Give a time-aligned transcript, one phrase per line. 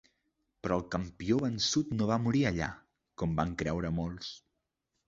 [0.63, 2.73] Però el campió vençut no va morir allà,
[3.25, 4.35] com van creure molts.